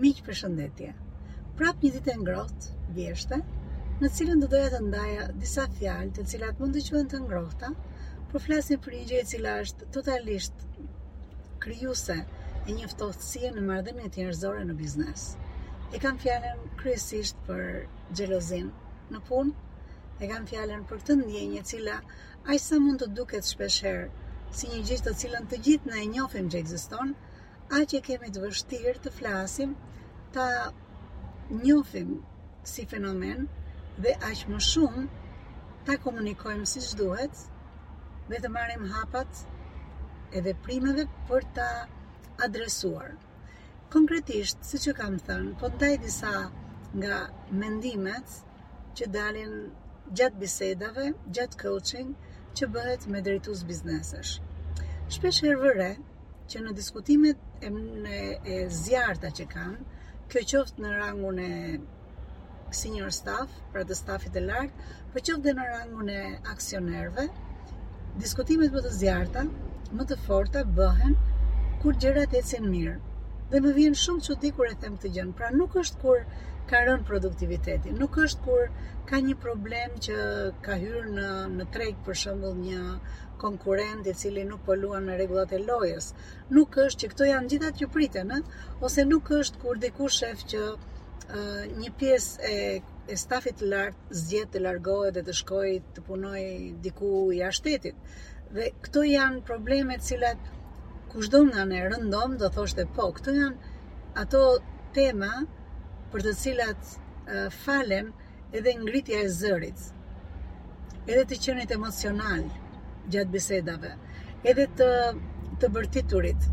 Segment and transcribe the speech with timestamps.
[0.00, 0.94] Miq për shëndetje
[1.60, 3.42] Prap një ditë e ngrohtë, vjeshte,
[4.00, 7.74] në cilën do doja të ndaja disa fjalë të cilat mund të quhen të ngrohta,
[8.32, 10.64] por flasim për një gjë e cila është totalisht
[11.66, 12.18] krijuese
[12.64, 15.28] e një ftohtësie në marrëdhënie të njerëzore në biznes.
[15.90, 17.62] E kam fjallën kryesisht për
[18.18, 18.68] gjelozin
[19.14, 19.52] në punë,
[20.22, 21.96] e kam fjallën për të ndjenjë cila
[22.54, 24.04] a sa mund të duket shpesherë
[24.58, 27.10] si një gjithë të cilën të gjithë në e njofim që egziston,
[27.76, 29.72] a që kemi të vështirë të flasim,
[30.36, 30.46] ta
[31.64, 32.12] njofim
[32.74, 33.48] si fenomen
[34.06, 35.06] dhe aqë më shumë
[35.88, 37.42] ta komunikojmë si që duhet
[38.30, 39.42] dhe të marim hapat
[40.42, 41.68] edhe primeve për ta
[42.48, 43.16] adresuar
[43.92, 46.32] konkretisht, si që kam thënë, po ndaj disa
[47.00, 47.16] nga
[47.60, 48.36] mendimet
[48.98, 49.54] që dalin
[50.18, 52.12] gjatë bisedave, gjatë coaching,
[52.56, 54.36] që bëhet me drejtus biznesesh.
[55.14, 55.88] Shpesh herë vëre,
[56.50, 59.74] që në diskutimet e, e, e zjarta që kam,
[60.30, 61.50] kjo qoftë në rangun e
[62.80, 66.20] senior staff, pra të staffit e lartë, po qoftë dhe në rangun e
[66.54, 67.26] aksionerve,
[68.22, 69.42] diskutimet më të zjarta,
[69.98, 71.16] më të forta, bëhen
[71.82, 72.98] kur gjërat e cimë mirë,
[73.50, 75.24] dhe më vjen shumë çudi kur e them këtë gjë.
[75.38, 76.18] Pra nuk është kur
[76.70, 78.64] ka rënë produktiviteti, nuk është kur
[79.08, 80.16] ka një problem që
[80.64, 82.82] ka hyrë në në treg për shembull një
[83.42, 86.12] konkurrent i cili nuk poluan në me rregullat e lojës.
[86.54, 88.40] Nuk është që këto janë gjithat që priten, ëh,
[88.86, 92.56] ose nuk është kur diku shef që uh, një pjesë e
[93.10, 96.50] e stafit të lart zgjet të largohet dhe të shkojë të punojë
[96.86, 97.08] diku
[97.40, 97.96] jashtë shtetit.
[98.54, 100.38] Dhe këto janë problemet cilat
[101.12, 103.74] kushdo nga në rëndom do thoshte po, këto janë
[104.22, 104.40] ato
[104.98, 105.30] tema
[106.12, 106.94] për të cilat
[107.64, 108.12] falem
[108.58, 109.82] edhe ngritja e zërit.
[111.10, 112.46] Edhe të qenit emocional
[113.14, 113.92] gjatë bisedave,
[114.50, 114.90] edhe të
[115.60, 116.44] të bërtiturit,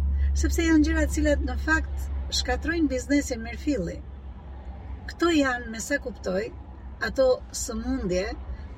[0.42, 3.98] sepse janë gjëra të cilat në fakt shkatrojnë biznesin mirëfilli.
[5.12, 6.42] Këto janë, me sa kuptoj,
[7.08, 7.30] ato
[7.62, 8.26] sëmundje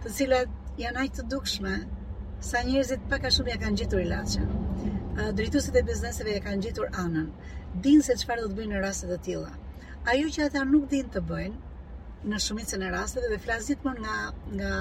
[0.03, 1.78] të cilat janë ajtë të dukshme
[2.52, 4.59] sa njerëzit pak a shumë ja kanë gjetur lachën
[5.38, 7.25] drejtuesit e bizneseve e kanë gjetur anën.
[7.85, 9.52] Dinë se çfarë do të bëjnë në raste të tilla.
[10.13, 14.18] Ajo që ata nuk dinë të bëjnë në shumicën e rasteve dhe flas gjithmonë nga
[14.56, 14.72] nga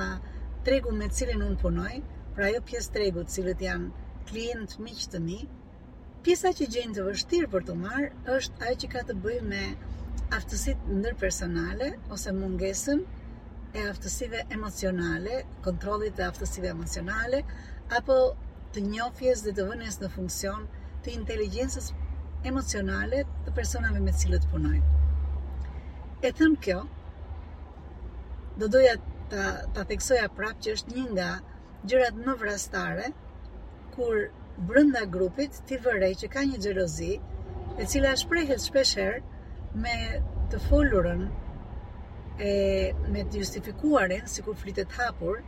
[0.67, 1.93] tregu me cilin unë punoj,
[2.35, 3.91] pra ajo pjesë tregu të cilët janë
[4.31, 5.39] klientë miq të mi,
[6.25, 9.65] pjesa që gjejnë të vështirë për të marrë është ajo që ka të bëjë me
[10.39, 13.03] aftësit ndërpersonale ose mungesën
[13.77, 17.45] e aftësive emocionale, kontrollit të aftësive emocionale
[17.97, 18.19] apo
[18.79, 20.67] të njofjes dhe të vënjes në funksion
[21.05, 21.87] të inteligencës
[22.51, 25.07] emocionale të personave me cilët punojnë.
[26.23, 26.77] E thëmë kjo,
[28.61, 28.93] do doja
[29.33, 31.27] ta, theksoja prap që është një nga
[31.91, 33.09] gjërat më vrastare,
[33.97, 34.23] kur
[34.71, 37.13] brënda grupit ti vërej që ka një gjerozi,
[37.83, 39.19] e cila shprejhet shpesher
[39.83, 39.99] me
[40.53, 41.27] të folurën,
[42.39, 42.53] e,
[43.11, 45.43] me të justifikuarin, si kur flitet hapur,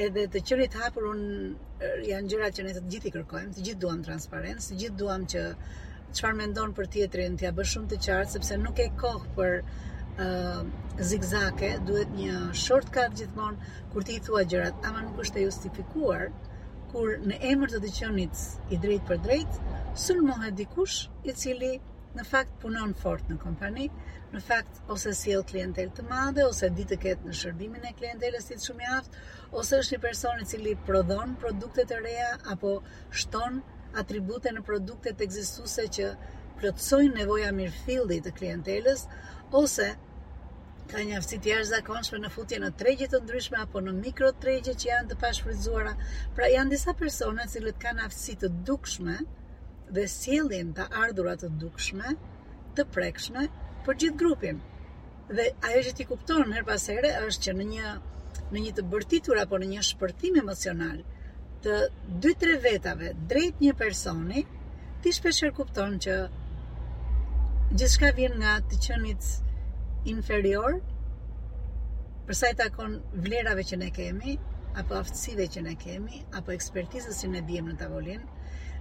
[0.00, 3.80] edhe të qërit hapur unë janë gjëra që ne të gjithë i kërkojmë, të gjithë
[3.82, 5.42] duham transparentës, të gjithë duham që
[6.16, 9.60] qëfar me ndonë për tjetërin tja bë shumë të qartë, sepse nuk e kohë për
[11.12, 15.46] zigzake, duhet një short cut gjithmonë, kur ti i thua gjërat, ama nuk është e
[15.46, 16.26] justifikuar,
[16.92, 19.60] kur në emër të të qënit i drejt për drejt,
[20.06, 20.98] sulmohet dikush
[21.28, 21.72] i cili
[22.16, 23.84] në fakt punon fort në kompani,
[24.32, 27.94] në fakt ose sjell jo klientel të madhe ose di të ketë në shërbimin e
[28.00, 29.22] klientelës si të shumë jaftë,
[29.62, 32.74] ose është një person i cili prodhon produkte të reja apo
[33.22, 33.56] shton
[34.02, 36.10] atribute në produktet ekzistuese që
[36.60, 39.06] plotësojnë nevoja mirëfillit të klientelës,
[39.64, 39.88] ose
[40.92, 44.74] ka një aftësi të jashtëzakonshme në futje në tregje të ndryshme apo në mikro që
[44.76, 45.92] janë të pashfrytzuara.
[46.36, 49.16] Pra janë disa persona të cilët kanë aftësi të dukshme,
[49.94, 52.12] dhe sjellin të ardhurat të dukshme,
[52.76, 53.40] të prekshme
[53.86, 54.60] për gjithë grupin.
[55.38, 57.90] Dhe ajo që ti kupton her pas here është që në një
[58.54, 61.00] në një të bërtitur apo në një shpërtim emocional
[61.66, 61.76] të
[62.24, 64.42] dy tre vetave drejt një personi,
[65.04, 66.16] ti shpesh e kupton që
[67.70, 69.28] gjithçka vjen nga të qenit
[70.14, 70.80] inferior
[72.30, 72.98] për sa i takon
[73.28, 74.36] vlerave që ne kemi
[74.84, 78.28] apo aftësive që ne kemi apo ekspertizës që ne dijmë në tavolinë,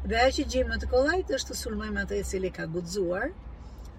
[0.03, 3.27] Dhe ajo që gjejmë të kollajt është të sulmojmë atë i cili ka guxuar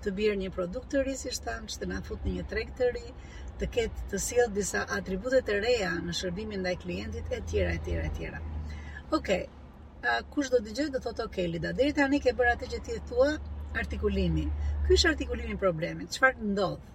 [0.02, 2.88] të bjerë një produkt të ri si shtanë, që të nga fut një treg të
[2.96, 3.04] ri,
[3.60, 7.78] të ketë të sjell disa atribute të reja në shërbimin ndaj klientit e tjera e
[7.86, 8.40] tjera e tjera.
[9.18, 9.44] Okej.
[9.44, 9.48] Okay.
[10.34, 12.96] kush do të dëgjoj do thotë ok Lida, deri tani ke bërë atë që ti
[13.12, 13.30] thua,
[13.78, 14.48] artikulimi.
[14.88, 16.10] Ky është artikulimi i problemit.
[16.16, 16.90] Çfarë ndodh?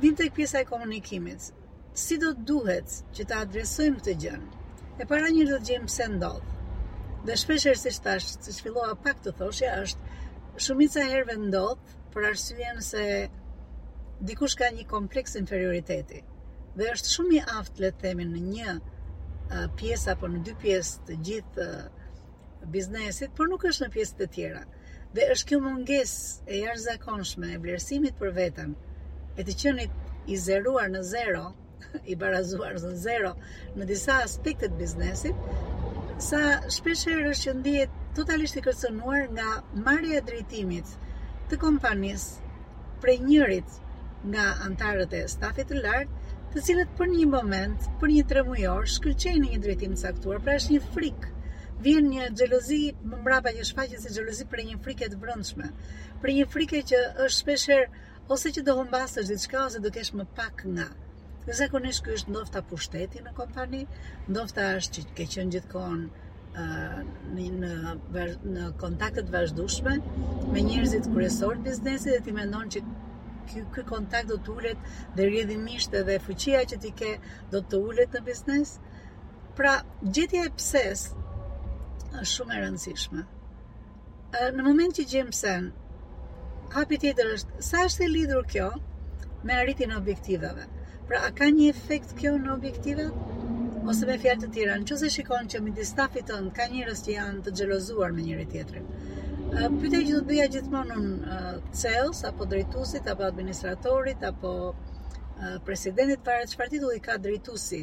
[0.00, 1.50] Vim tek pjesa e komunikimit.
[2.06, 4.38] Si do të duhet që ta adresojmë këtë gjë?
[4.96, 6.55] E para një do të gjejmë pse ndodh.
[7.26, 12.76] Dhe shpesherë si thash, si fillova pak të thoshja, është shumica herve ndodhë për arsyeën
[12.88, 13.06] se
[14.28, 16.20] dikush ka një kompleks inferioriteti.
[16.78, 18.76] Dhe është shumë i aftë le të themi në një
[19.80, 21.66] pjesë apo në dy pjesë të gjithë
[22.76, 24.62] biznesit, por nuk është në pjesë të tjera.
[25.16, 28.74] Dhe është kjo mungesë e jashtëzakonshme e vlerësimit për veten,
[29.34, 31.44] e të qenit i zeruar në zero
[32.10, 33.34] i barazuar në zero
[33.80, 35.56] në disa aspektet biznesit
[36.16, 39.48] sa shpeshherë është që ndihet totalisht i kërcënuar nga
[39.86, 40.92] marrja e drejtimit
[41.50, 42.46] të kompanisë
[43.02, 43.74] prej njërit
[44.34, 48.88] nga antarët e stafit të lartë, të cilët për një moment, për një tre mujor,
[48.94, 51.32] shkëlqejnë në një drejtim të saktuar, pra është një frikë.
[51.84, 52.80] Vjen një xhelozi,
[53.12, 55.68] më mbrapa që shfaqet si xhelozi për një frikë të brëndshme,
[56.22, 58.04] për një frikë që është shpeshherë
[58.36, 60.88] ose që do humbasësh diçka ose do kesh më pak nga.
[61.46, 63.80] Dhe zakonisht është ndofta pushteti në kompani,
[64.34, 66.00] ndofta është që ke qenë gjithkohon
[67.36, 69.92] në, në, kontaktet vazhdushme
[70.54, 72.82] me njërzit kërësor të biznesit dhe ti mendon që
[73.74, 74.90] ky kontakt do të ulet
[75.20, 77.12] dhe rrjedhimisht edhe fuqia që ti ke
[77.54, 78.74] do të ulet në biznes.
[79.60, 79.76] Pra,
[80.18, 81.06] gjetja e pses
[82.10, 83.26] është shumë e rëndësishme.
[84.58, 85.70] Në moment që gjem pses,
[86.74, 88.72] hapi tjetër është sa është e lidhur kjo
[89.44, 90.66] me arritjen e objektiveve.
[91.06, 93.04] Pra, a ka një efekt kjo në objektive?
[93.92, 97.42] Ose me fjalë të tjera, nëse shikon që me distafit tën ka njerëz që janë
[97.46, 98.88] të xhelozuar me njëri tjetrin.
[99.54, 101.38] Pyetja që do të bëja gjithmonë në
[101.82, 104.52] cels, apo drejtuesit apo administratorit apo
[105.68, 107.80] presidentit para çfarë titulli ka a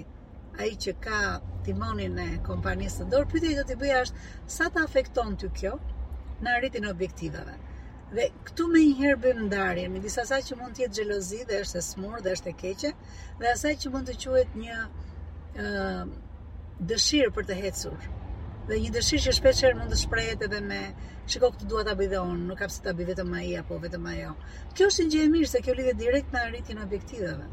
[0.65, 1.23] ai që ka
[1.69, 4.27] timonin e kompanisë të dorë, pyetja që të t'i bëja është
[4.57, 5.77] sa ta afekton ty kjo
[6.43, 7.55] në arritjen e objektiveve?
[8.13, 11.79] Dhe këtu me njëherë bëjmë ndarje, me disa saj që mund tjetë gjelozi dhe është
[11.79, 12.89] e smur dhe është e keqe,
[13.39, 14.75] dhe asaj që mund të quet një
[16.91, 18.05] dëshirë për të hecur.
[18.67, 20.77] Dhe një dëshirë që shpetë mund të shprejet edhe me
[21.31, 24.05] shiko këtë duat të bëjdo onë, nuk apse të bëjdo vetëm a i apo vetëm
[24.11, 24.35] a jo.
[24.75, 27.47] Kjo është një gjë e mirë, se kjo lidhe direkt me arritin objektiveve.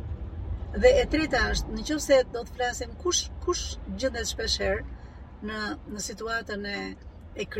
[0.85, 3.65] Dhe e treta është, në qëse do të flasim kush, kush
[3.97, 4.85] gjëndet shpesherë
[5.49, 5.65] në,
[5.97, 6.79] në situatën e,
[7.41, 7.51] e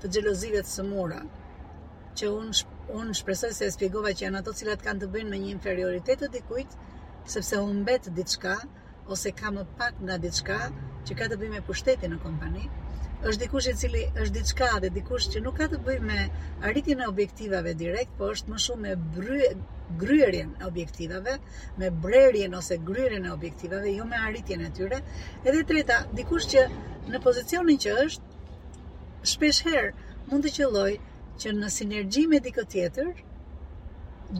[0.00, 1.22] të gjelozive të sëmura,
[2.20, 2.64] që unë
[2.98, 6.28] unë shpresoj se e që janë ato cilat kanë të bëjnë me një inferioritet të
[6.34, 6.76] dikujt,
[7.32, 8.52] sepse u mbet diçka
[9.14, 10.56] ose ka më pak nga diçka
[11.06, 12.62] që ka të bëjë me pushtetin në kompani,
[13.28, 16.20] është dikush i cili është diçka dhe dikush që nuk ka të bëjë me
[16.70, 19.42] arritjen e objektivave direkt, por është më shumë me
[20.04, 21.36] gryerjen e objektivave,
[21.80, 25.02] me brerjen ose gryerjen e objektivave, jo me arritjen e tyre.
[25.44, 26.64] Edhe treta, dikush që
[27.12, 28.34] në pozicionin që është
[29.34, 29.94] shpeshherë
[30.30, 30.90] mund të qelloj
[31.42, 33.08] që në sinergji me dikë tjetër,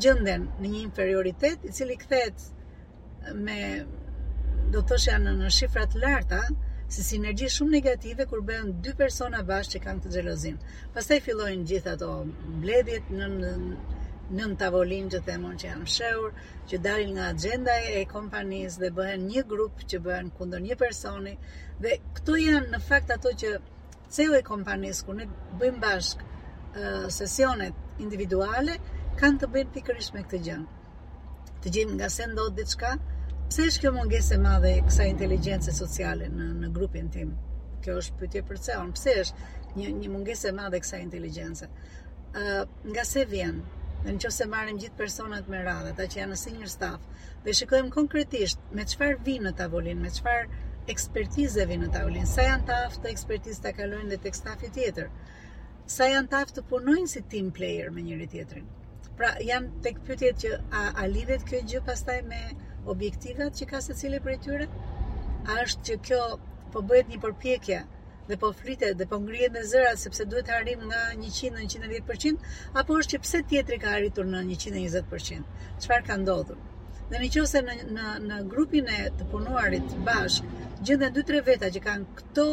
[0.02, 2.44] gjënden në një inferioritet, i cili këthet
[3.46, 3.58] me,
[4.74, 6.38] do të shë janë në shifrat larta,
[6.94, 10.58] si sinergji shumë negative, kur bëhen dy persona bashkë që kanë të gjelozim.
[10.94, 12.10] Pas të fillojnë gjitha të
[12.56, 13.54] mbledhjet në në
[14.36, 16.32] në tavolin që themon që janë shëur,
[16.66, 21.36] që darin nga agenda e kompanis dhe bëhen një grup që bëhen kundër një personi
[21.84, 23.52] dhe këto janë në fakt ato që
[24.16, 25.28] ceo e kompanis ku ne
[25.60, 26.24] bëjmë bashkë
[27.18, 28.74] sesionet individuale
[29.20, 30.56] kanë të bëjnë pikërisht me këtë gjë.
[31.64, 32.90] Të gjejmë nga se ndodh diçka,
[33.48, 37.30] pse është kjo mungesë e madhe e kësaj inteligjence sociale në në grupin tim.
[37.84, 41.70] Kjo është pyetje për se, pse është një një mungesë e madhe e kësaj inteligjence.
[42.36, 43.62] Ë uh, nga se vjen?
[44.06, 47.88] Në çështë marrim gjithë personat me radhë, ata që janë në senior staff dhe shikojmë
[47.94, 50.60] konkretisht me çfarë vinë në tavolinë, me çfarë
[50.94, 52.28] ekspertizë vinë në tavolinë.
[52.36, 55.08] Sa janë të aftë ekspertizë ta kalojnë dhe tek stafi tjetër
[55.86, 58.64] sa janë taftë të punojnë si team player me njëri tjetrin.
[59.18, 62.40] Pra janë tek pyetjet që a, a lidhet kjo gjë pastaj me
[62.94, 64.66] objektivat që ka secili prej tyre?
[65.46, 66.22] A është që kjo
[66.74, 67.78] po bëhet një përpjekje
[68.32, 71.62] dhe po flitet dhe po ngrihet me zëra sepse duhet të arrim nga 100 në
[71.76, 72.50] 110%
[72.82, 75.46] apo është që pse tjetri ka arritur në 120%?
[75.86, 76.58] Çfarë ka ndodhur?
[77.12, 81.82] Dhe në qëse në, në, në grupin e të punuarit bashk, gjithë 2-3 veta që
[81.86, 82.50] kanë këto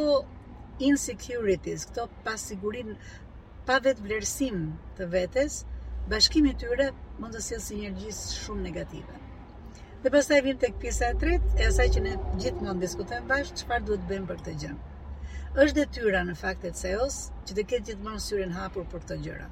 [0.81, 2.97] insecurities, këto pasigurin
[3.67, 4.63] pa vetë vlerësim
[4.97, 5.59] të vetes,
[6.09, 6.87] bashkimi tyre
[7.21, 9.19] mund të sjellë sinergjis shumë negative.
[10.03, 13.87] Dhe pastaj vim tek këpisa e tretë, e asaj që ne gjithmonë diskutojmë bashkë, çfarë
[13.89, 14.71] duhet bëjmë për këtë gjë.
[15.53, 19.47] Është detyra në fakt se CEOs që të ketë gjithmonë syrin hapur për këto gjëra.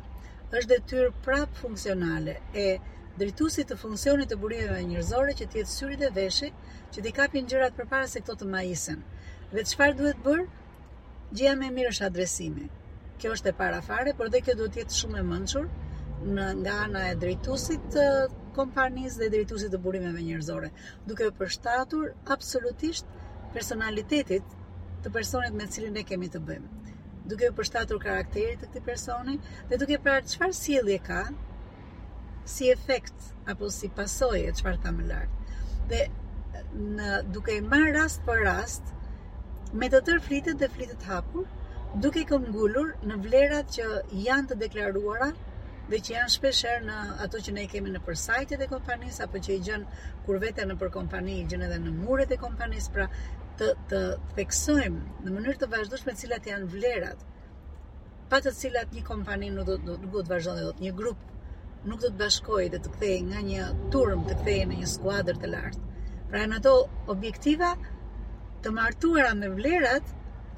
[0.52, 2.36] Është detyrë prap funksionale
[2.66, 2.82] e
[3.22, 7.48] drejtuesit të funksionit të burimeve njerëzore që të jetë syrit e veshit, që t'i kapin
[7.54, 9.06] gjërat para se këto të majisen.
[9.56, 10.50] Dhe çfarë duhet bërë?
[11.32, 12.64] Gjia me mirë është adresimi.
[13.22, 15.68] Kjo është e parafare, por dhe kjo duhet jetë shumë e mëndshur
[16.38, 18.06] në nga ana e drejtuesit të
[18.58, 20.72] kompanisë dhe drejtuesit të burimeve njerëzore,
[21.12, 23.08] duke përshtatur absolutisht
[23.56, 24.58] personalitetit
[25.06, 26.98] të personit me cilin ne kemi të bëjmë.
[27.34, 29.38] Duke përshtatur karakterit të këtij personi
[29.72, 31.22] dhe duke parë çfarë sjellje ka
[32.56, 35.44] si efekt apo si pasojë çfarë ka më lart.
[35.92, 36.04] Dhe
[36.84, 38.98] në duke i marr rast për po rast,
[39.80, 41.44] me të tërë flitet dhe flitet hapur,
[42.06, 43.86] duke ngullur në vlerat që
[44.26, 45.28] janë të deklaruara
[45.92, 49.54] dhe që janë shpesher në ato që ne kemi në sajtet dhe kompanis, apo që
[49.56, 53.08] i gjënë kur vete në për kompani, i gjënë edhe në muret e kompanis, pra
[53.60, 54.00] të, të
[54.36, 57.24] theksojmë në mënyrë të vazhdush me cilat janë vlerat,
[58.32, 61.28] pa të cilat një kompani nuk do, do, do të vazhdo do një grup
[61.84, 65.40] nuk do të bashkoj dhe të kthej nga një turm të kthej në një skuadrë
[65.42, 65.88] të lartë.
[66.30, 66.74] Pra në ato
[67.12, 67.72] objektiva,
[68.64, 70.08] të martuara me vlerat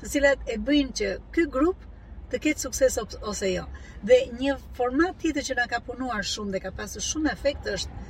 [0.02, 1.84] të cilat e bëjnë që ky grup
[2.32, 2.98] të ketë sukses
[3.32, 3.66] ose jo.
[4.08, 8.06] Dhe një format tjetër që na ka punuar shumë dhe ka pasur shumë efekt është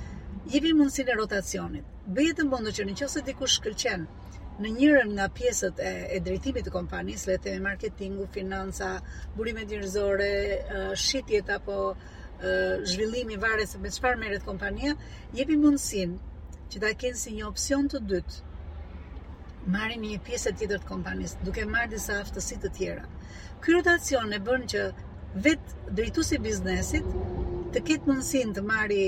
[0.53, 1.89] jepi mundësinë e rotacionit.
[2.15, 4.07] Bëhet të mundë që nëse dikush shkëlqen
[4.63, 8.89] në njërën nga pjesët e, e drejtimit të kompanisë, le të themi marketingu, financa,
[9.37, 10.33] burimet njerëzore,
[11.05, 11.77] shitjet apo
[12.91, 14.93] zhvillimi varet se me çfarë merret kompania,
[15.37, 18.41] jepi mundësinë që ta kenë si një opsion të dytë
[19.67, 23.05] marrin një pjesë tjetër të kompanisë, duke marrë disa aftësi të tjera.
[23.63, 24.81] Ky rotacion e bën që
[25.45, 27.05] vetë drejtuesi i biznesit
[27.73, 28.99] të ketë mundësinë të marrë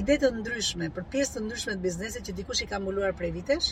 [0.00, 3.32] ide të ndryshme për pjesë të ndryshme të biznesit që dikush i ka mbuluar prej
[3.34, 3.70] vitesh,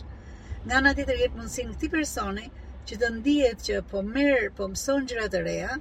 [0.64, 2.46] nga ana tjetër jep mundësinë këtij personi
[2.88, 5.76] që të ndihet që po merr, po mëson gjëra të reja,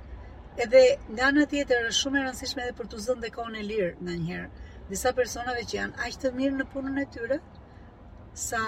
[0.65, 0.83] edhe
[1.13, 3.89] nga ana tjetër është shumë e rëndësishme edhe për të zënë dhe kohën e lirë
[4.01, 4.49] nganjëherë.
[4.91, 7.39] Disa personave që janë aq të mirë në punën e tyre
[8.47, 8.61] sa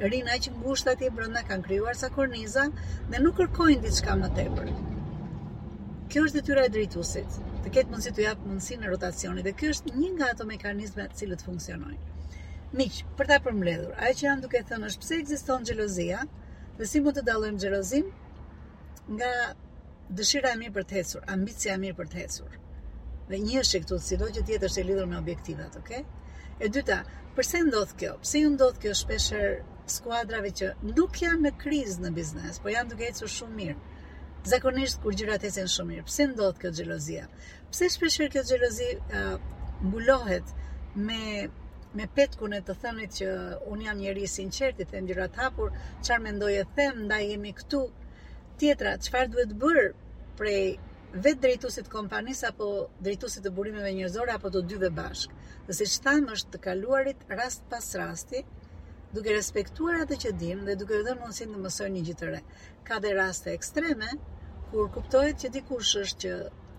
[0.00, 0.50] rinë aq
[0.90, 2.64] ati e brenda kanë krijuar sa korniza
[3.10, 4.68] dhe nuk kërkojnë diçka më tepër.
[6.12, 9.70] Kjo është detyra e dritusit, të ketë mundësi të jap mundësinë në rotacionit dhe kjo
[9.74, 12.42] është një nga ato mekanizme të cilët funksionojnë.
[12.76, 16.20] Miq, për ta përmbledhur, ajo që jam duke thënë është pse ekziston xhelozia
[16.78, 18.10] dhe si mund të dallojmë gjelozim
[19.16, 19.30] nga
[20.20, 22.58] dëshira e mirë për të hecur, ambicia e mirë për të hecur.
[23.30, 26.04] Dhe një është këtu, si do që është e lidhur me objektivat, oke?
[26.62, 27.00] E dyta,
[27.36, 28.12] përse ndodh kjo?
[28.22, 29.50] Pse ju ndodh kjo shpesher
[29.90, 33.76] skuadrave që nuk janë në kriz në biznes, po janë duke ecur shumë mirë.
[34.50, 37.26] Zakonisht kur gjërat ecën shumë mirë, pse ndodh kjo xhelozia?
[37.72, 38.88] Pse shpesh kjo xhelozi
[39.86, 40.54] mbulohet
[41.06, 41.20] me
[41.98, 43.26] me petkun e të thënit që
[43.72, 45.70] un jam njëri i sinqert i them gjërat hapur,
[46.04, 47.80] çfarë mendoj e them, ndaj jemi këtu.
[48.60, 49.78] Tjetra, çfarë duhet bër
[50.36, 50.74] prej
[51.24, 52.66] vet drejtuesit të kompanisë apo
[53.06, 55.30] drejtuesit të burimeve njerëzore apo të dyve bashk.
[55.66, 58.42] Dhe siç thamë është të kaluarit rast pas rasti,
[59.16, 62.40] duke respektuar atë që dim dhe duke dhënë mundësin të mësoj një gjë të re.
[62.88, 64.10] Ka dhe raste ekstreme
[64.72, 66.32] kur kuptohet që dikush është që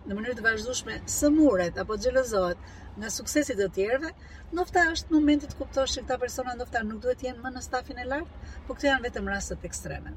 [0.10, 2.60] në mënyrë të vazhdueshme sëmuret apo xhelozohet
[3.00, 4.12] nga suksesi të tjerëve,
[4.54, 7.64] ndoshta është momenti të që se këta persona ndoshta nuk duhet të jenë më në
[7.70, 10.14] stafin e lartë, por këto janë vetëm rastet ekstreme.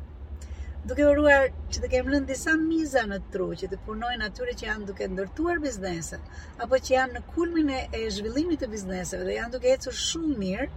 [0.90, 4.66] Duke uruar që të kemë lënë disa miza në tru që të punojnë atyre që
[4.68, 6.20] janë duke ndërtuar biznese,
[6.64, 10.70] apo që janë në kulmin e zhvillimit të bizneseve dhe janë duke ecur shumë mirë,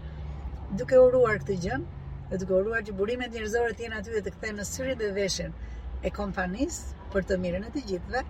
[0.79, 1.83] duke uruar këtë gjën,
[2.29, 5.09] dhe duke uruar që burimet njerëzore të jenë aty dhe të kthehen në syrin dhe
[5.17, 5.53] veshin
[6.01, 8.25] e kompanisë për të mirën e të gjithëve.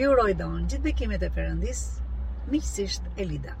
[0.00, 1.86] Ju uroj dawn gjithë bekimet e Perëndis.
[2.54, 3.60] Miqësisht Elida.